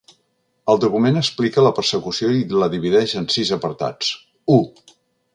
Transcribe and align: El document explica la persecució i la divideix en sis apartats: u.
El 0.73 0.79
document 0.83 1.17
explica 1.19 1.65
la 1.67 1.73
persecució 1.79 2.29
i 2.37 2.41
la 2.63 2.69
divideix 2.75 3.13
en 3.21 3.27
sis 3.35 3.51
apartats: 3.57 4.09
u. 4.55 4.57